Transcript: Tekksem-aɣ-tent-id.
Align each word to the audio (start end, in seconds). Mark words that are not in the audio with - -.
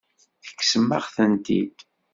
Tekksem-aɣ-tent-id. 0.45 1.77